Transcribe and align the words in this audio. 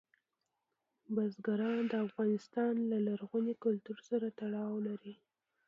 بزګان 1.15 1.79
د 1.91 1.93
افغانستان 2.07 2.73
له 2.91 2.97
لرغوني 3.07 3.53
کلتور 3.63 3.97
سره 4.09 4.27
تړاو 4.39 4.75
لري. 4.87 5.15